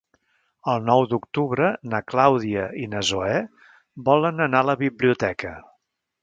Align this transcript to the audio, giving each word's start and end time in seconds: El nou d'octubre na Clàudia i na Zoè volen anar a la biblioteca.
El 0.71 0.79
nou 0.85 1.03
d'octubre 1.11 1.67
na 1.91 1.99
Clàudia 2.13 2.63
i 2.85 2.87
na 2.95 3.03
Zoè 3.11 3.37
volen 4.09 4.47
anar 4.47 4.65
a 4.67 4.69
la 4.71 4.77
biblioteca. 4.83 5.55